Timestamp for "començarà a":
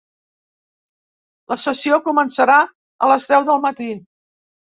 2.07-3.11